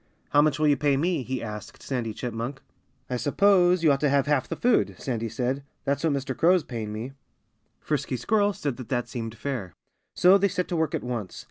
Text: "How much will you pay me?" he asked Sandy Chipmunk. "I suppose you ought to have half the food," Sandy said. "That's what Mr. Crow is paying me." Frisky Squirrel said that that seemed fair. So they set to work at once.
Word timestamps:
"How 0.31 0.41
much 0.41 0.57
will 0.57 0.67
you 0.67 0.77
pay 0.77 0.97
me?" 0.97 1.21
he 1.21 1.43
asked 1.43 1.83
Sandy 1.83 2.11
Chipmunk. 2.11 2.59
"I 3.07 3.17
suppose 3.17 3.83
you 3.83 3.91
ought 3.91 3.99
to 3.99 4.09
have 4.09 4.25
half 4.25 4.49
the 4.49 4.55
food," 4.55 4.95
Sandy 4.97 5.29
said. 5.29 5.61
"That's 5.83 6.03
what 6.03 6.13
Mr. 6.13 6.35
Crow 6.35 6.55
is 6.55 6.63
paying 6.63 6.91
me." 6.91 7.11
Frisky 7.79 8.17
Squirrel 8.17 8.53
said 8.53 8.77
that 8.77 8.89
that 8.89 9.07
seemed 9.07 9.35
fair. 9.37 9.73
So 10.15 10.39
they 10.39 10.47
set 10.47 10.67
to 10.69 10.75
work 10.75 10.95
at 10.95 11.03
once. 11.03 11.39